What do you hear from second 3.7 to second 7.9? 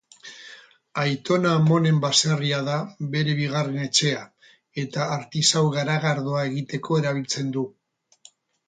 etxea, eta artisau-garagardoa egiteko erabiltzen du.